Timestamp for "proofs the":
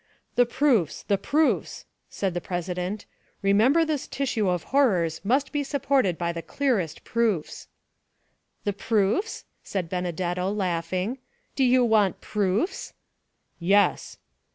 0.47-1.19, 7.03-8.73